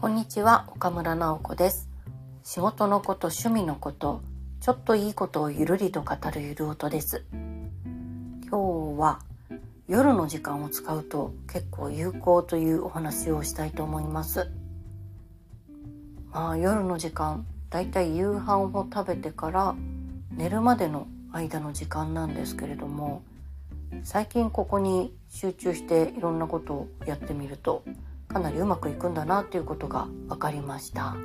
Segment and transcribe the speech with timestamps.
[0.00, 1.90] こんにちは岡村直子です。
[2.42, 4.22] 仕事のこと趣味のこと
[4.62, 7.26] ちょっといいことをゆるりと語るゆる音です。
[8.48, 9.20] 今日は
[9.88, 14.50] 夜の時間を使うと結構有効というお話をしたいと思います。
[16.32, 19.74] まあ夜の時間だいたい夕飯を食べてから
[20.34, 23.22] 寝るまでの間の時間なんですけれども
[24.02, 27.84] 最近ここに集中していろんなことをやってみると
[28.32, 31.16] かなりうまくいくんだなっていうことが分かりました。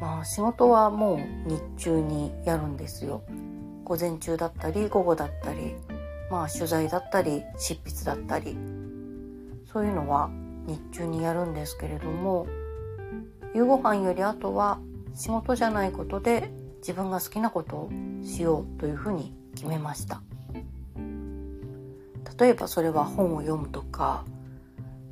[0.00, 3.22] まあ仕事はもう日中にやるんですよ。
[3.84, 5.74] 午前中だったり午後だったり
[6.30, 8.56] まあ取材だったり執筆だったり。
[9.72, 10.30] そういうのは
[10.66, 12.46] 日中にやるんですけれども
[13.54, 14.80] 夕ご飯よりあとは
[15.14, 17.90] 仕事じゃないことで自分が好きなことを
[18.24, 20.22] しようというふうに決めました。
[22.38, 24.24] 例えばそれは本を読むとか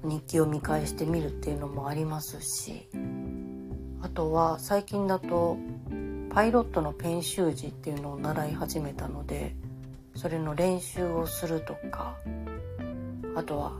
[0.05, 2.89] 日記を見返してみるっていうのもありますし
[4.01, 5.57] あとは最近だと
[6.31, 9.57] パイロットの研修時っていうのを習い始めたので
[10.15, 12.17] それの練習をするとか
[13.35, 13.73] あとは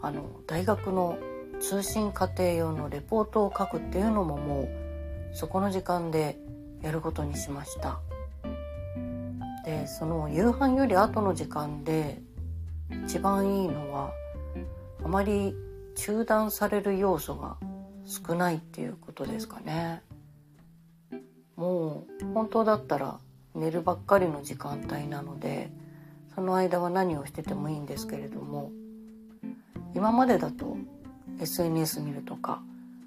[0.00, 1.18] あの大学の
[1.60, 6.38] 通信課程用のレポートを書くっていうのももうそこの時間で
[6.82, 8.00] やることにしました。
[9.64, 12.22] でその夕飯より後の時間で
[13.04, 14.12] 一番いいのは
[15.04, 15.54] あまり
[15.98, 17.56] 中断される要素が
[18.06, 20.00] 少ないっていうことですかね。
[21.56, 23.18] もう本当だったら
[23.56, 25.72] 寝るばっかりの時間帯なので
[26.36, 28.70] その間は何をしててもいいんですけれども
[29.96, 30.76] 今までだと
[31.40, 32.62] SNS 見るとか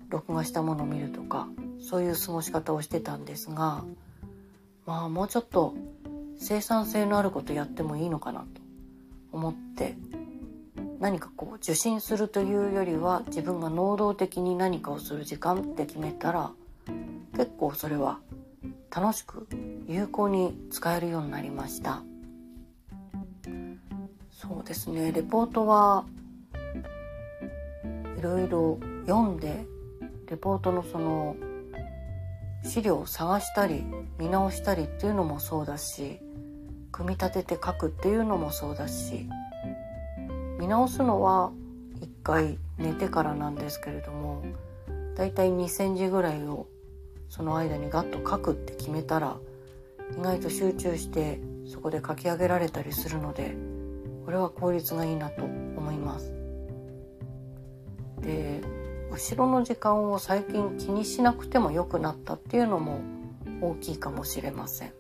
[0.10, 1.48] 録画したもの見るとか
[1.80, 3.86] そういう過ごし方をしてたんですが
[4.86, 5.76] まあもうちょっと
[6.38, 8.46] 生産性のあることやってもいいのかなと
[9.32, 9.96] 思って
[11.02, 16.52] 何かこう受信するというよりは自分が能動的に何かをする時間って決めたら
[17.36, 18.20] 結構それは
[18.96, 19.48] 楽しく
[19.88, 22.04] 有効に使えるようになりました。
[24.32, 25.12] そうですね。
[25.12, 26.06] レポートは
[28.18, 29.66] いろいろ読んで
[30.30, 31.36] レポートのその
[32.64, 33.84] 資料を探したり
[34.20, 36.20] 見直したりっていうのもそうだし
[36.92, 39.28] 組み立てて書くっていうのもそうだし
[40.62, 41.52] 見直すのは
[42.02, 44.44] 1回寝てからなんですけれども
[45.16, 46.68] だいたい2センチぐらいを
[47.30, 49.38] その間にガッと書くって決めたら
[50.16, 53.56] 意外と集中してそこで書き上げられたりするので
[54.24, 56.32] これは効率がいいなと思います。
[58.20, 58.62] で
[59.12, 63.02] 後ろの時間を最近気にしなくても良くなったっていうのも
[63.62, 64.94] 大きいかもしれません。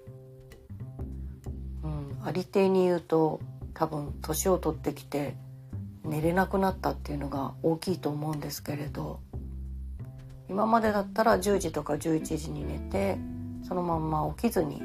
[1.84, 3.40] うん、ありていに言うと
[3.76, 5.36] 多分年を取ってきて
[6.04, 9.20] 寝れなくなったっていうのが大きいと思うんですけれど
[10.50, 13.18] 今までだったら10時とか11時に寝て
[13.68, 14.84] そのまんま起きずに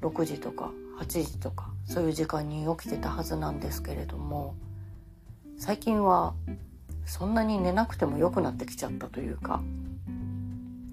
[0.00, 4.54] 6時とか8時とかそういう時間に起きてたはずなんですけれども
[5.56, 6.34] 最近は
[7.04, 9.60] そんなに寝なくても良くなってきちゃったというか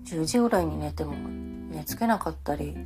[0.06, 1.14] 10時ぐらいに寝ても
[1.72, 2.78] 寝つけなかったり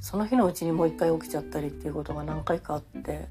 [0.00, 3.28] その日のうちにもう一回起きちゃったりっていうことが何回かあって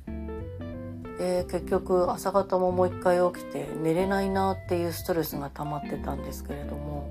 [1.20, 7.10] で結局朝方ももう一回起きて寝れないなっていうストレスが溜まってたんですけれども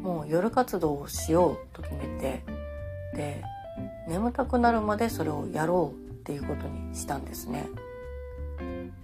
[0.00, 2.44] もう夜活動をしようと決めて
[3.14, 3.42] で
[4.06, 7.68] 眠たくなるまでそれをやろうっていうことにしたんですね。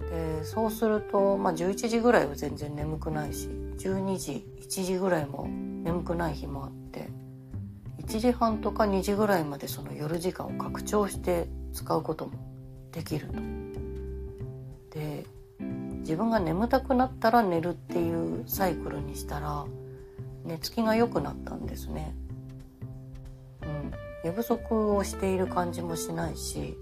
[0.09, 7.09] でそうすると、まあ、11時ぐらいは全然眠くないし12時1時ぐらいも眠くない日もあって
[8.05, 12.33] 1時半とか2時ぐらいまでその夜時間を拡張して使うことも
[12.93, 13.67] できると。
[16.07, 19.67] 自分が眠たくなったら寝るっていうサイクルにしたら
[20.45, 22.15] 寝つきが良くなったんですね。
[23.63, 26.79] うん、寝不足をしている感じもしないし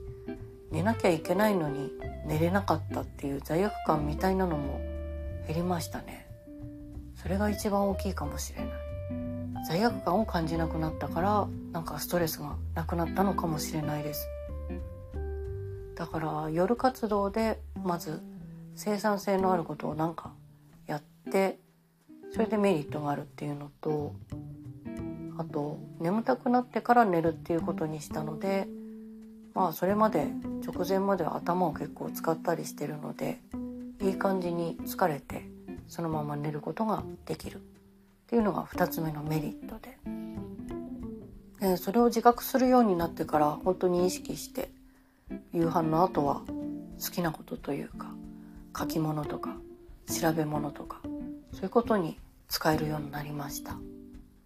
[0.71, 1.91] 寝なきゃいけないのに
[2.27, 4.79] 寝れなかったっていう罪悪感みたいなのも
[5.47, 6.27] 減りましたね。
[7.17, 8.69] それが一番大きいかもしれない。
[9.67, 14.29] 罪悪感を感じなくなったからなんかストレスがなくなったのかもしれないです。
[15.95, 18.21] だから夜活動でまず
[18.77, 20.33] 生産性のあることをなんか
[20.87, 21.59] やって
[22.33, 24.15] それでメリットがあるっていうのと
[25.39, 28.69] あと眠たくなってから寝るっていうことにしたので
[29.55, 30.29] まあそれまで
[30.67, 33.41] 直前までは頭を結構使ったりしてるので
[34.03, 35.49] いい感じに疲れて
[35.89, 37.61] そのまま寝ることができるっ
[38.27, 39.99] ていうのが2つ目のメリットで。
[41.61, 44.71] でそれを自覚するようになってから本当に意識して
[45.53, 46.43] 夕飯の後は
[47.03, 48.14] 好きなことというか
[48.77, 49.57] 書き物とか
[50.07, 51.01] 調べ物とか
[51.53, 52.19] そういうことに
[52.49, 53.77] 使えるようになりました。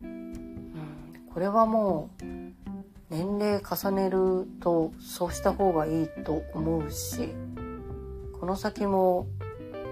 [0.02, 2.24] うん、これはもう
[3.10, 7.30] 年齢重ねるとそうした方がいいと思うし
[8.38, 9.26] この先も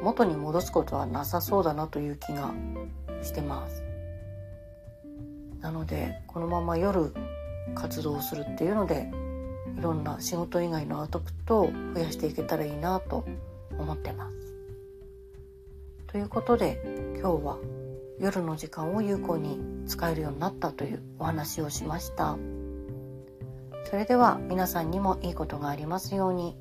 [0.03, 2.53] 元に戻すことはなさそうだなという気が
[3.23, 3.83] してます
[5.61, 7.15] なのでこのまま夜
[7.75, 9.11] 活動するっていうので
[9.79, 13.27] いろんな仕事以外のアウトプットを増やしていけたらいいなと
[13.79, 14.55] 思ってます。
[16.07, 16.81] ということで
[17.21, 17.59] 今日は
[18.19, 22.39] 夜の時間を有効に使えるようになったというお話をしました。
[23.85, 26.57] それでは皆さんにもいいことがありますように。